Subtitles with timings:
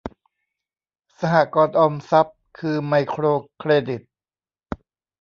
[1.19, 3.23] สหกรณ์ออมทรัพย์ คือไมโคร
[3.57, 4.01] เครดิต